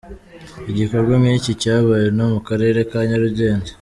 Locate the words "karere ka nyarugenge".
2.47-3.69